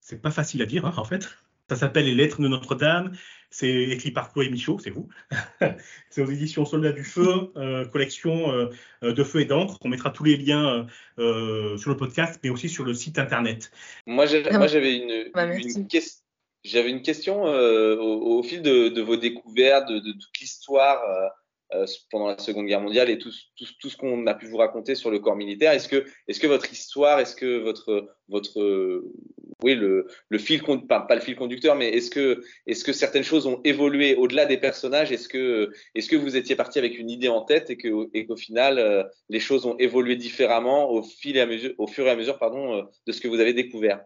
[0.00, 1.28] C'est pas facile à dire, hein, en fait.
[1.68, 3.12] Ça s'appelle Les Lettres de Notre-Dame.
[3.50, 5.08] C'est écrit par Chloé Michaud, c'est vous.
[6.10, 8.70] c'est aux éditions Soldats du Feu, euh, collection euh,
[9.02, 9.78] de feu et d'encre.
[9.82, 10.86] On mettra tous les liens
[11.18, 13.72] euh, sur le podcast, mais aussi sur le site internet.
[14.06, 16.22] Moi, j'avais une, bah, une, question.
[16.66, 21.02] J'avais une question au, fil de, vos découvertes, de, toute l'histoire
[21.74, 25.10] euh, pendant la Seconde Guerre mondiale et tout, ce qu'on a pu vous raconter sur
[25.10, 25.72] le corps militaire.
[25.72, 28.14] Est-ce que, votre histoire, est-ce que votre,
[29.62, 30.06] oui, le,
[30.38, 35.10] fil, pas, le fil conducteur, mais est-ce que, certaines choses ont évolué au-delà des personnages?
[35.12, 39.40] Est-ce que, vous étiez parti avec une idée en tête et qu'au final, euh, les
[39.40, 42.74] choses ont évolué différemment au fil et à mesure, au fur et à mesure, pardon,
[42.74, 44.04] euh, de ce que vous avez découvert?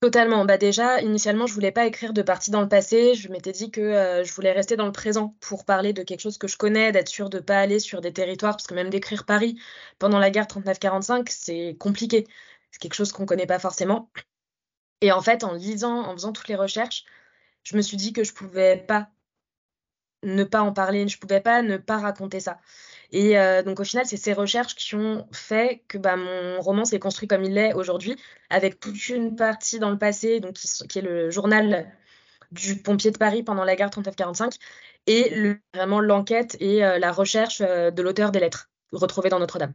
[0.00, 0.44] Totalement.
[0.44, 3.14] Bah déjà, initialement, je voulais pas écrire de partie dans le passé.
[3.14, 6.20] Je m'étais dit que euh, je voulais rester dans le présent pour parler de quelque
[6.20, 8.90] chose que je connais, d'être sûr de pas aller sur des territoires, parce que même
[8.90, 9.60] d'écrire Paris
[9.98, 12.26] pendant la guerre 39-45, c'est compliqué.
[12.70, 14.10] C'est quelque chose qu'on connaît pas forcément.
[15.00, 17.04] Et en fait, en lisant, en faisant toutes les recherches,
[17.64, 19.10] je me suis dit que je pouvais pas
[20.22, 22.58] ne pas en parler, je pouvais pas ne pas raconter ça.
[23.10, 26.84] Et euh, donc au final, c'est ces recherches qui ont fait que bah, mon roman
[26.84, 28.16] s'est construit comme il est aujourd'hui,
[28.50, 31.90] avec toute une partie dans le passé, donc qui, est le journal
[32.52, 34.58] du pompier de Paris pendant la guerre 39-45,
[35.06, 39.74] et vraiment l'enquête et euh, la recherche euh, de l'auteur des lettres retrouvées dans Notre-Dame.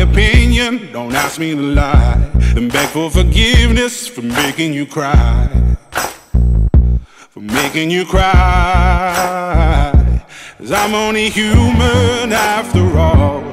[0.00, 2.30] Opinion, don't ask me to lie.
[2.56, 5.48] And beg for forgiveness for making you cry.
[7.30, 9.92] For making you cry.
[10.58, 13.44] Cause I'm only human after all.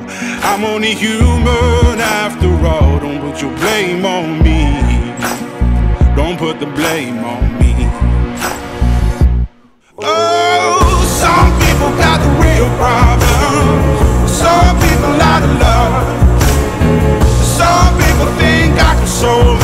[0.41, 2.99] I'm only human after all.
[2.99, 4.63] Don't put your blame on me.
[6.15, 7.73] Don't put the blame on me.
[9.99, 14.32] Oh, some people got the real problems.
[14.32, 16.22] Some people out of love.
[18.23, 19.62] People think I can solve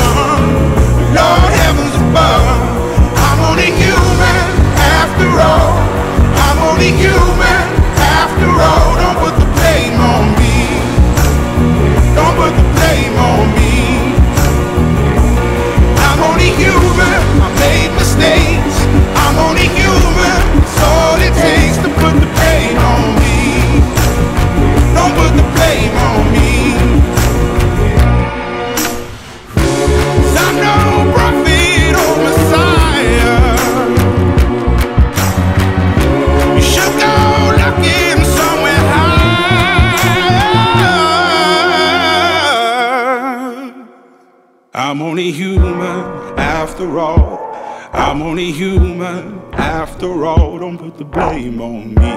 [48.10, 50.58] I'm only human after all.
[50.58, 52.14] Don't put the blame on me.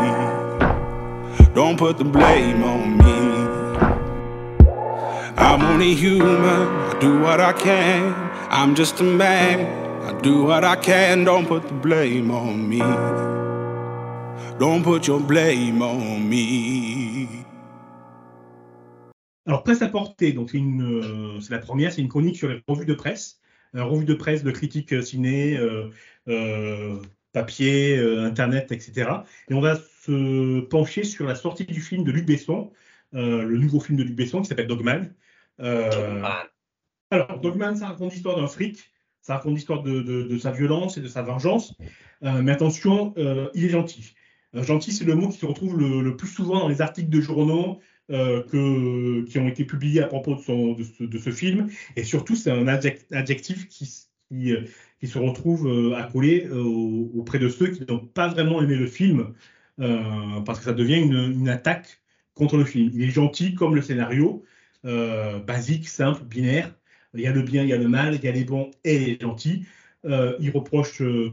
[1.55, 3.18] Don't put the blame on me.
[5.37, 6.66] I'm only human.
[6.88, 8.14] I do what I can.
[8.48, 9.66] I'm just a man.
[10.02, 11.24] I do what I can.
[11.24, 12.78] Don't put the blame on me.
[14.59, 17.28] Don't put your blame on me.
[19.46, 22.87] Alors, presse à portée, donc c'est euh, la première, c'est une chronique sur les revues
[22.87, 23.41] de presse,
[23.74, 25.58] euh, revues de presse de critiques euh, ciné,
[27.32, 29.11] papier, internet, etc.
[29.48, 32.70] Et on va se pencher sur la sortie du film de Luc Besson,
[33.12, 35.14] le nouveau film de Luc Besson qui s'appelle Dogman.
[35.58, 41.00] Alors, Dogman, ça raconte l'histoire d'un fric, ça raconte l'histoire de, de, sa violence et
[41.00, 41.74] de sa vengeance.
[42.24, 44.14] Euh, mais attention, euh, il est gentil.
[44.54, 47.20] Euh, gentil, c'est le mot qui se retrouve le, plus souvent dans les articles de
[47.20, 51.69] journaux que, qui ont été publiés à propos de, ce, film.
[51.97, 53.88] Et surtout, c'est un adjectif qui,
[54.29, 59.33] qui, se retrouve accolé auprès de ceux qui n'ont pas vraiment aimé le film,
[59.77, 62.03] parce que ça devient une, attaque
[62.35, 62.91] contre le film.
[62.93, 64.45] Il est gentil comme le scénario,
[64.85, 66.75] basique, simple, binaire.
[67.15, 68.71] Il y a le bien, il y a le mal, il y a les bons
[68.85, 69.65] et les gentils.
[70.05, 71.33] Euh, il reproche euh,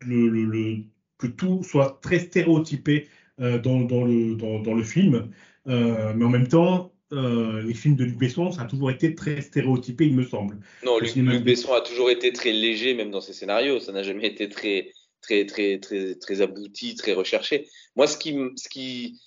[0.00, 3.08] que tout soit très stéréotypé
[3.40, 5.30] euh, dans, le, dans, le, film.
[5.66, 10.06] mais en même temps, les films de Luc Besson, ça a toujours été très stéréotypé,
[10.06, 10.58] il me semble.
[10.84, 13.80] Non, Luc, Besson a toujours été très léger, même dans ses scénarios.
[13.80, 17.66] Ça n'a jamais été très, très, très, très, très abouti, très recherché.
[17.96, 19.20] Moi, ce qui, ce qui,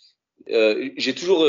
[0.47, 1.45] j'ai toujours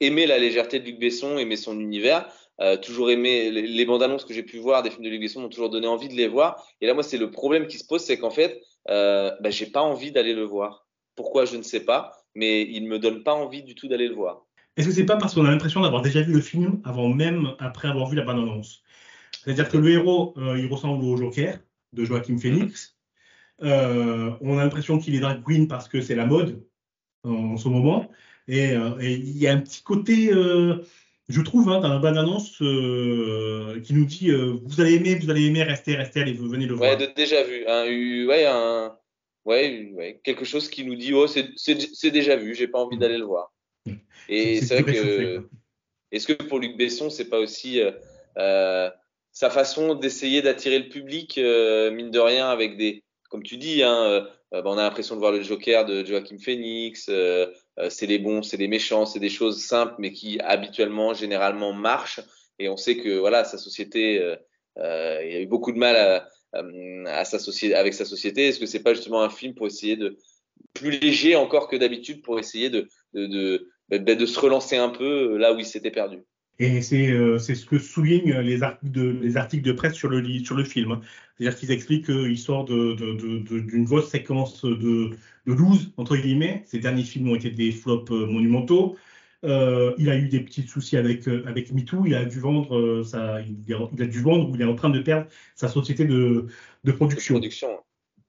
[0.00, 2.28] aimé la légèreté de Luc Besson, aimé son univers.
[2.60, 5.40] Euh, toujours aimé les, bandes annonces que j'ai pu voir des films de Luc Besson
[5.40, 6.64] m'ont toujours donné envie de les voir.
[6.80, 9.66] Et là, moi, c'est le problème qui se pose, c'est qu'en fait, euh, bah, j'ai
[9.66, 10.87] pas envie d'aller le voir.
[11.18, 14.14] Pourquoi je ne sais pas, mais il me donne pas envie du tout d'aller le
[14.14, 14.46] voir.
[14.76, 17.56] Est-ce que c'est pas parce qu'on a l'impression d'avoir déjà vu le film avant même
[17.58, 18.84] après avoir vu la bande annonce
[19.42, 21.58] C'est-à-dire que le héros, euh, il ressemble au Joker
[21.92, 22.96] de Joaquin Phoenix.
[23.64, 26.64] Euh, on a l'impression qu'il est drag queen parce que c'est la mode
[27.24, 28.08] en, ce moment.
[28.46, 30.32] Et il y a un petit côté
[31.28, 35.30] je trouve, hein, dans la bande-annonce euh, qui nous dit euh, vous allez aimer, vous
[35.30, 36.90] allez aimer, restez, restez, allez, venez le voir.
[36.90, 37.66] Ouais, de, déjà vu.
[37.66, 38.96] Hein, ouais, un,
[39.48, 43.18] ouais, ouais, quelque chose qui nous dit oh, c'est déjà vu, j'ai pas envie d'aller
[43.18, 43.52] le voir.
[44.28, 45.48] Et c'est vrai que.
[46.10, 47.82] Est-ce que pour Luc Besson, c'est pas aussi
[48.38, 48.90] euh,
[49.30, 53.04] sa façon d'essayer d'attirer le public, mine de rien, avec des.
[53.28, 57.10] Comme tu dis, hein, bah, on a l'impression de voir le Joker de Joachim Phoenix,
[57.78, 61.72] euh, c'est les bons, c'est les méchants, c'est des choses simples mais qui habituellement, généralement
[61.72, 62.20] marchent.
[62.58, 64.36] Et on sait que voilà, sa société, euh,
[64.78, 68.48] euh, il y a eu beaucoup de mal à, à s'associer avec sa société.
[68.48, 70.16] Est-ce que c'est pas justement un film pour essayer de
[70.74, 74.88] plus léger encore que d'habitude pour essayer de, de, de, de, de se relancer un
[74.88, 76.18] peu là où il s'était perdu?
[76.60, 80.56] Et c'est ce que soulignent les articles de, les articles de presse sur le, sur
[80.56, 80.92] le film.
[80.92, 81.00] Hein.
[81.36, 85.10] C'est-à-dire qu'ils expliquent qu'il sort d'une grosse séquence de,
[85.46, 86.64] de 12, entre guillemets.
[86.66, 88.96] Ces derniers films ont été des flops euh, monumentaux.
[89.44, 92.04] Euh, il a eu des petits soucis avec, euh, avec MeToo.
[92.06, 95.00] Il a dû vendre ça, il a, dû vendre ou il est en train de
[95.00, 96.46] perdre sa société de,
[96.84, 97.34] de production.
[97.34, 97.68] production.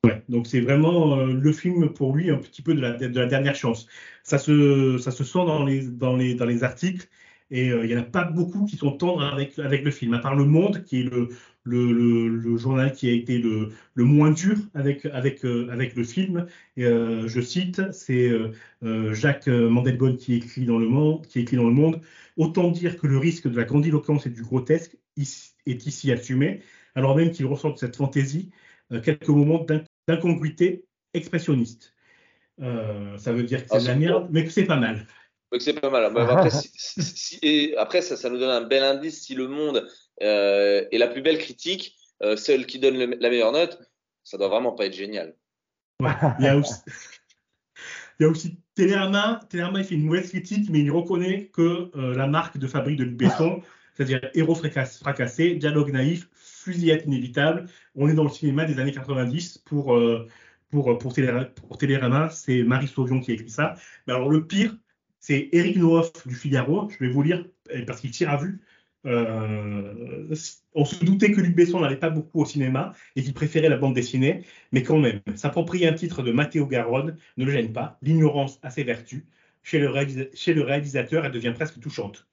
[0.05, 3.25] Ouais, donc c'est vraiment le film pour lui un petit peu de la, de la
[3.25, 3.87] dernière chance.
[4.23, 7.09] Ça se, ça se sent dans les, dans les, dans les articles.
[7.51, 10.19] Et il n'y en a pas beaucoup qui sont tendres avec, avec le film, à
[10.19, 11.29] part Le Monde, qui est le,
[11.69, 16.47] le, journal qui a été le, moins dur avec, avec, euh, avec le film.
[16.77, 18.29] Et, euh, je cite, c'est
[18.83, 22.01] euh, Jacques Mandelbaum qui écrit, dans le monde, qui écrit dans Le Monde.
[22.37, 26.61] Autant dire que le risque de la grandiloquence et du grotesque est ici assumé,
[26.95, 28.49] alors même qu'il ressort de cette fantaisie
[29.03, 29.65] quelques moments
[30.07, 31.93] d'incongruité expressionniste.
[32.57, 35.05] ça veut dire que c'est ah, de la merde, mais que c'est pas mal.
[35.51, 36.05] Mais c'est pas mal.
[36.05, 36.49] Après,
[37.41, 39.23] et après ça, ça, nous donne un bel indice.
[39.23, 39.87] Si le monde
[40.21, 43.79] et la plus belle critique, euh, celle qui donne la meilleure note,
[44.23, 45.35] ça doit vraiment pas être génial.
[46.01, 46.73] il y a aussi,
[48.19, 49.39] il y Télérama.
[49.49, 52.97] Télérama, il fait une mauvaise critique, mais il reconnaît que euh, la marque de fabrique
[52.97, 53.61] de Besson,
[53.93, 59.59] c'est-à-dire héros fracassé, dialogue naïf, fusillade inévitable, on est dans le cinéma des années 90
[59.59, 59.97] pour,
[60.69, 61.13] pour, pour,
[61.77, 63.75] Télérama, c'est Marie Sauvion qui a écrit ça.
[64.07, 64.77] Mais alors le pire,
[65.19, 66.89] c'est Eric Nohoff du Figaro.
[66.89, 67.45] Je vais vous lire
[67.87, 68.61] parce qu'il tire à vue.
[69.05, 70.35] Euh,
[70.73, 73.77] on se doutait que Luc Besson n'allait pas beaucoup au cinéma et qu'il préférait la
[73.77, 77.97] bande dessinée, mais quand même, s'approprier un titre de Matteo Garonne ne le gêne pas.
[78.01, 79.23] L'ignorance a ses vertus.
[79.63, 82.27] Chez le, réalisateur, elle devient presque touchante.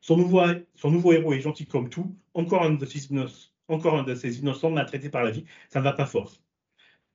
[0.00, 2.16] Son nouveau, héros est gentil comme tout.
[2.34, 2.86] Encore un de
[3.68, 5.44] encore ses innocents maltraités par la vie.
[5.68, 6.32] Ça ne va pas fort.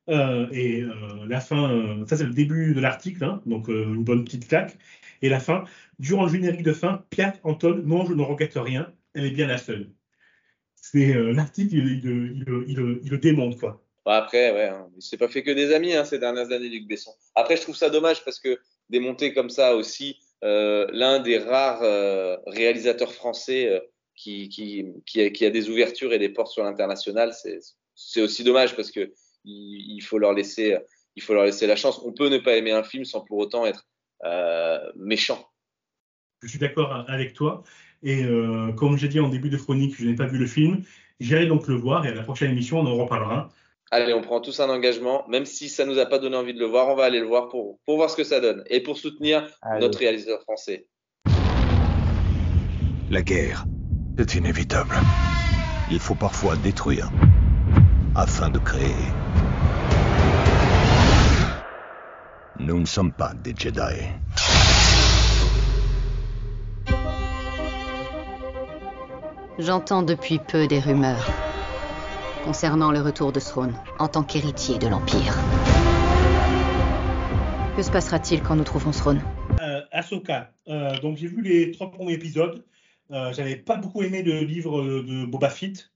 [0.10, 0.92] Euh, et euh,
[1.28, 4.78] la fin, ça c'est le début de l'article, hein, donc une bonne petite claque.
[5.24, 5.64] Et la fin,
[6.00, 9.48] durant le générique de fin, Pierre Anton, non, je ne regrette rien, elle est bien
[9.48, 9.90] la seule.
[10.76, 12.02] C'est euh, l'article, il,
[12.44, 13.82] le démontre, quoi.
[14.06, 16.88] après, ouais, hein, il s'est pas fait que des amis hein, ces dernières années, Luc
[16.88, 17.14] Besson.
[17.36, 21.84] Après, je trouve ça dommage parce que démonter comme ça aussi euh, l'un des rares
[21.84, 23.82] euh, réalisateurs français
[24.14, 27.34] qui, qui, a, des ouvertures et des portes sur l'international,
[27.96, 29.14] c'est aussi dommage parce que
[29.46, 30.78] il, faut leur laisser,
[31.16, 32.02] il faut leur laisser la chance.
[32.04, 33.88] On peut ne pas aimer un film sans pour autant être
[34.26, 35.48] euh, méchant.
[36.42, 37.64] Je suis d'accord avec toi.
[38.02, 40.84] Et euh, comme j'ai dit en début de chronique, je n'ai pas vu le film.
[41.20, 43.50] J'irai donc le voir et à la prochaine émission, on en reparlera.
[43.92, 45.26] Allez, on prend tous un engagement.
[45.30, 47.20] Même si ça ne nous a pas donné envie de le voir, on va aller
[47.20, 49.48] le voir pour, pour voir ce que ça donne et pour soutenir
[49.80, 50.88] notre réalisateur français.
[53.10, 53.66] La guerre
[54.18, 54.96] C'est inévitable.
[55.92, 57.12] Il faut parfois détruire
[58.16, 58.96] afin de créer.
[62.60, 63.80] Nous ne sommes pas des Jedi.
[69.60, 71.30] J'entends depuis peu des rumeurs
[72.44, 75.36] concernant le retour de Throne en tant qu'héritier de l'Empire.
[77.76, 79.22] Que se passera-t-il quand nous trouverons Throne?
[79.62, 80.52] Euh, Ahsoka.
[80.68, 82.64] Euh, donc j'ai vu les trois premiers épisodes.
[83.12, 85.93] Euh, J'avais pas beaucoup aimé le livre de Boba Fett.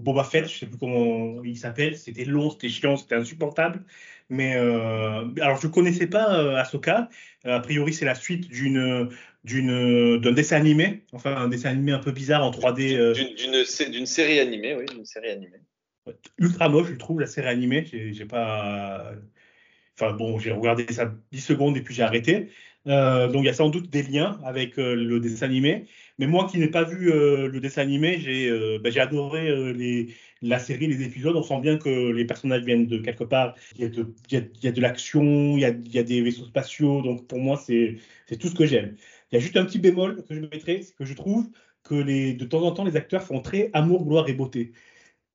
[0.00, 1.96] Boba Fett, je sais plus comment il s'appelle.
[1.96, 3.84] C'était long, c'était chiant, c'était insupportable.
[4.28, 7.08] Mais euh, alors je connaissais pas euh, Ahsoka.
[7.44, 9.08] a priori c'est la suite d'une
[9.44, 12.96] d'une d'un dessin animé, enfin un dessin animé un peu bizarre en 3D.
[12.96, 13.12] Euh...
[13.12, 15.60] D'une série animée, oui, d'une série animée.
[16.38, 17.84] Ultra moche, je trouve la série animée.
[17.86, 19.12] J'ai pas.
[19.98, 22.50] Enfin bon, j'ai regardé ça 10 secondes et puis j'ai arrêté.
[22.86, 25.86] Euh, donc il y a sans doute des liens avec euh, le dessin animé.
[26.18, 30.06] Mais moi qui n'ai pas vu euh, le dessin animé, j'ai ben, adoré
[30.42, 31.36] la série, les épisodes.
[31.36, 33.54] On sent bien que les personnages viennent de quelque part.
[33.76, 37.02] Il y a de, l'action, il, y a des vaisseaux spatiaux.
[37.02, 37.98] Donc pour moi, c'est
[38.38, 38.96] tout ce que j'aime.
[39.32, 41.48] Il y a juste un petit bémol que je mettrai, c'est que je trouve
[41.82, 41.94] que
[42.32, 44.72] de temps en temps, les acteurs font très amour, gloire et beauté.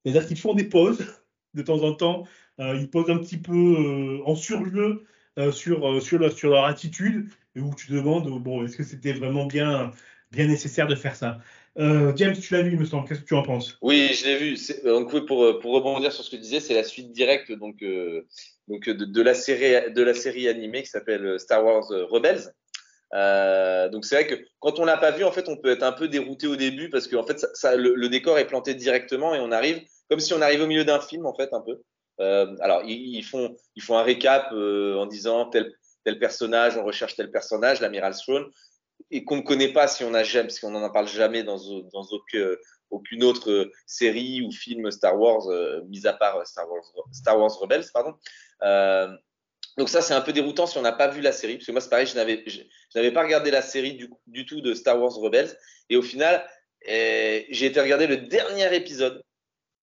[0.04, 1.06] C'est-à-dire qu'ils font des pauses
[1.54, 2.26] de temps en temps.
[2.60, 5.06] ils posent un petit peu en surjeu
[5.52, 9.92] sur, sur, sur leur attitude et où tu demandes bon, est-ce que c'était vraiment bien,
[10.36, 11.40] nécessaire de faire ça?
[11.78, 13.08] Euh, James, tu l'as vu, il me semble.
[13.08, 13.78] Qu'est-ce que tu en penses?
[13.82, 14.58] Oui, je l'ai vu.
[14.84, 18.26] Donc, pour, pour rebondir sur ce que tu disais, c'est la suite directe donc, euh,
[18.68, 22.54] de, la série, de la série animée qui s'appelle Star Wars Rebels.
[23.14, 25.84] Euh, donc c'est vrai que quand on l'a pas vu, en fait, on peut être
[25.84, 29.40] un peu dérouté au début parce que en fait, le, décor est planté directement et
[29.40, 31.82] on arrive comme si on arrivait au milieu d'un film, en fait, un peu.
[32.22, 35.74] Euh, alors ils, font ils font un récap euh, en disant tel
[36.20, 38.50] personnage, on recherche tel personnage, l'amiral Throne,
[39.10, 41.58] et qu'on ne connaît pas si on a jamais, parce qu'on n'en parle jamais dans,
[41.92, 42.56] dans aucune,
[42.92, 46.68] aucune autre série ou film Star Wars, euh, mis à part Star
[47.40, 48.14] Wars, Rebels, pardon.
[48.64, 49.08] Euh,
[49.78, 51.72] donc ça, c'est un peu déroutant si on n'a pas vu la série, parce que
[51.72, 52.62] moi, c'est pareil, je n'avais, je,
[52.94, 55.58] n'avais pas regardé la série du, du, tout de Star Wars Rebels,
[55.90, 56.46] et au final,
[56.86, 59.24] eh, j'ai été regarder le dernier épisode,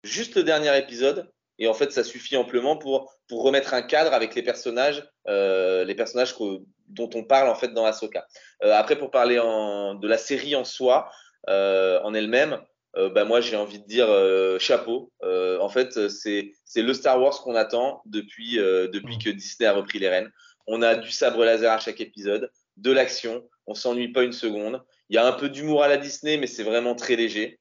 [0.03, 4.13] juste le dernier épisode, et en fait, ça suffit amplement pour, pour remettre un cadre
[4.13, 8.27] avec les personnages, euh, les personnages que, dont on parle en fait dans Ahsoka.
[8.63, 11.09] Euh, après, pour parler en, de la série en soi,
[11.49, 12.59] euh, en elle-même,
[12.97, 15.11] euh, bah, moi j'ai envie de dire euh, chapeau.
[15.23, 19.73] Euh, en fait, c'est c'est le Star Wars qu'on attend depuis depuis que Disney a
[19.73, 20.31] repris les rênes.
[20.65, 24.83] On a du sabre laser à chaque épisode, de l'action, on s'ennuie pas une seconde.
[25.09, 27.59] Il y a un peu d'humour à la Disney, mais c'est vraiment très léger.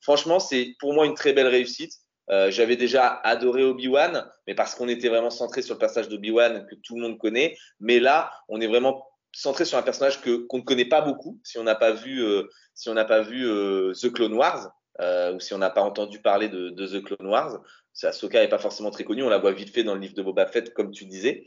[0.00, 1.92] franchement, c'est pour moi une très belle réussite.
[2.30, 6.66] Euh, J'avais déjà adoré Obi-Wan, mais parce qu'on était vraiment centré sur le personnage d'Obi-Wan
[6.66, 7.56] que tout le monde connaît.
[7.80, 11.38] Mais là, on est vraiment centré sur un personnage que qu'on ne connaît pas beaucoup
[11.44, 15.38] si on n'a pas vu euh, si on pas vu euh, The Clone Wars ou
[15.38, 17.60] si on n'a pas entendu parler de, The Clone Wars.
[18.02, 20.22] Ahsoka n'est pas forcément très connue, on la voit vite fait dans le livre de
[20.22, 21.46] Boba Fett comme tu disais.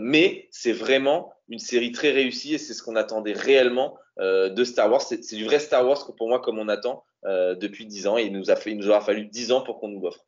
[0.00, 4.90] Mais c'est vraiment une série très réussie et c'est ce qu'on attendait réellement de Star
[4.90, 5.02] Wars.
[5.02, 8.24] C'est du vrai Star Wars pour moi comme on attend euh, depuis 10 ans et
[8.24, 10.24] il nous, a fait, il nous aura fallu 10 ans pour qu'on nous l'offre.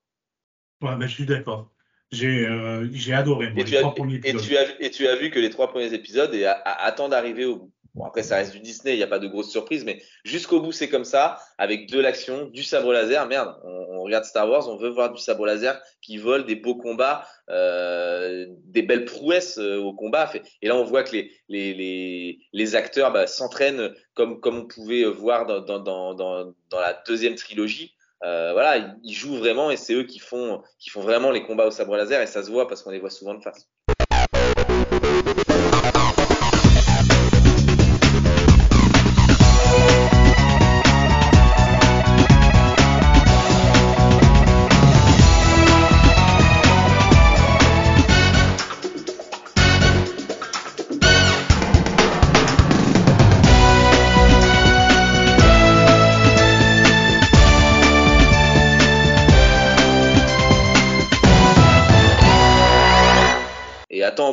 [0.80, 1.70] Ouais, ben, je suis d'accord.
[2.12, 3.50] J'ai euh, adoré.
[3.50, 5.92] Moi, et, tu as, et, tu as, et, tu as, vu que les trois premiers
[5.92, 7.72] épisodes et attendent d'arriver au bout.
[7.96, 10.60] Bon, après, ça reste du Disney, il n'y a pas de grosses surprises, mais jusqu'au
[10.60, 13.26] bout, c'est comme ça, avec de l'action, du sabre laser.
[13.26, 16.56] Merde, on, on, regarde Star Wars, on veut voir du sabre laser qui vole, des
[16.56, 20.30] beaux combats, euh, des belles prouesses euh, au combat.
[20.60, 24.66] Et là, on voit que les, les, les, les acteurs bah, s'entraînent comme, comme on
[24.66, 27.94] pouvait voir dans, dans, dans, dans, dans la deuxième trilogie.
[28.24, 31.66] Euh, voilà, ils jouent vraiment et c'est eux qui font, qui font vraiment les combats
[31.66, 33.70] au sabre laser et ça se voit parce qu'on les voit souvent de face.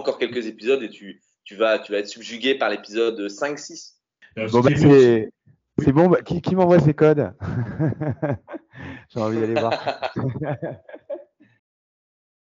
[0.03, 3.93] Encore quelques épisodes et tu, tu, vas, tu vas être subjugué par l'épisode 5-6.
[4.37, 5.29] Euh, bon, bah, c'est
[5.79, 7.33] c'est bon, bah, qui, qui m'envoie ces codes?
[9.09, 9.73] J'ai envie d'aller voir.